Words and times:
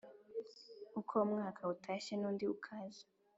Uko 0.99 1.13
umwaka 1.25 1.61
utashye 1.73 2.13
nundi 2.17 2.43
ukaza 2.55 3.03